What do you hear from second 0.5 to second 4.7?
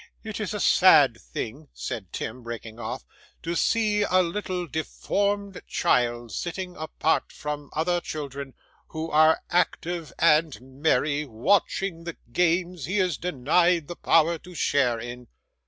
a sad thing,' said Tim, breaking off, 'to see a little